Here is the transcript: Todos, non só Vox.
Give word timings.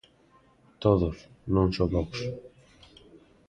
Todos, 0.83 1.17
non 1.55 1.67
só 1.75 1.83
Vox. 1.93 2.11